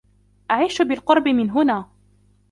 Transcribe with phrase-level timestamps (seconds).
[0.51, 1.89] أعيش بالقرب من هنا.